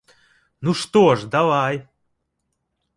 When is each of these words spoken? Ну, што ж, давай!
Ну, 0.67 0.71
што 0.81 1.03
ж, 1.17 1.29
давай! 1.37 1.81